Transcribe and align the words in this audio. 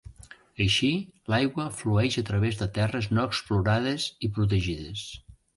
Així, 0.63 0.87
l'aigua 1.33 1.67
flueix 1.83 2.17
a 2.21 2.25
través 2.31 2.59
de 2.63 2.69
terres 2.79 3.11
no 3.19 3.29
explotades 3.33 4.11
i 4.29 4.35
protegides. 4.39 5.07